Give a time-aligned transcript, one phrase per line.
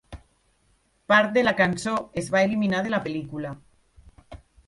[1.13, 1.93] Part de la cançó
[2.23, 3.53] es va eliminar de la pel·lícula.